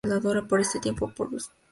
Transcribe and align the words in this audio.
Por 0.49 0.59
este 0.61 0.79
tiempo 0.79 1.13
Purvis 1.15 1.43
está 1.43 1.49
tras 1.49 1.59
ellos. 1.59 1.67